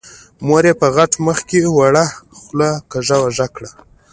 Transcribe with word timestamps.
مور 0.45 0.63
يې 0.69 0.73
په 0.81 0.87
غټ 0.95 1.11
مخ 1.25 1.37
کې 1.49 1.59
وړه 1.77 2.05
خوله 2.43 2.69
کږه 2.91 3.15
وږه 3.21 3.47
کړه. 3.55 3.69